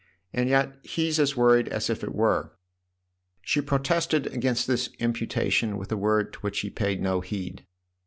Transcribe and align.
"And 0.33 0.49
yet 0.49 0.79
he's 0.81 1.19
as 1.19 1.37
worried 1.37 1.67
as 1.67 1.87
if 1.87 2.03
it 2.03 2.15
were." 2.15 2.53
She 3.43 3.61
protested 3.61 4.25
against 4.25 4.65
this 4.65 4.89
imputation 4.97 5.77
with 5.77 5.91
a 5.91 5.95
word 5.95 6.33
to 6.33 6.39
which 6.39 6.61
he 6.61 6.71
paid 6.71 7.03
no 7.03 7.19
heed. 7.21 7.67